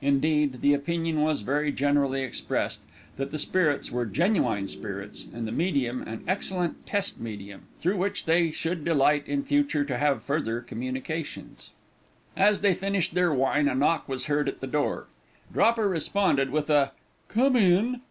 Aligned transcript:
Indeed, 0.00 0.62
the 0.62 0.72
opinion 0.72 1.20
was 1.20 1.42
very 1.42 1.70
generally 1.70 2.22
expressed, 2.22 2.80
that 3.18 3.30
the 3.30 3.36
spirits 3.36 3.90
were 3.90 4.06
genuine 4.06 4.68
spirits, 4.68 5.26
and 5.34 5.46
the 5.46 5.52
medium 5.52 6.00
an 6.04 6.24
excellent 6.26 6.86
test 6.86 7.20
medium, 7.20 7.64
through 7.78 7.98
which 7.98 8.24
they 8.24 8.50
should 8.50 8.86
delight, 8.86 9.24
in 9.28 9.42
future, 9.44 9.84
to 9.84 9.98
have 9.98 10.22
further 10.22 10.62
communications. 10.62 11.72
As 12.38 12.62
they 12.62 12.72
finished 12.74 13.12
their 13.12 13.34
wine 13.34 13.68
a 13.68 13.74
knock 13.74 14.08
was 14.08 14.24
heard 14.28 14.48
at 14.48 14.60
the 14.60 14.66
door. 14.66 15.08
Dropper 15.52 15.86
responded 15.90 16.48
with 16.48 16.70
a 16.70 16.92
"Come 17.28 17.54
in." 17.54 18.00